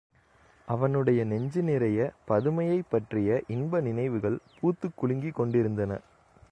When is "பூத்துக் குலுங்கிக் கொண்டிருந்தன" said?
4.59-5.99